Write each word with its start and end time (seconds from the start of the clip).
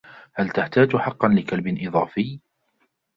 هل 0.33 0.49
تحتاج 0.49 0.95
حقا 0.95 1.27
لكلب 1.27 1.77
إضافي؟ 1.83 2.39